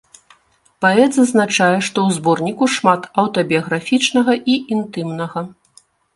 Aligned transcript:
Паэт 0.85 1.11
зазначае, 1.17 1.75
што 1.87 1.97
ў 2.07 2.09
зборніку 2.15 2.65
шмат 2.77 3.01
аўтабіяграфічнага 3.25 4.33
і 4.57 4.59
інтымнага. 4.79 5.47